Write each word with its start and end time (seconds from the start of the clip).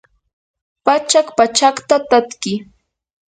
pachak 0.85 1.27
pachakcha 1.37 1.97
tatki 2.09 2.53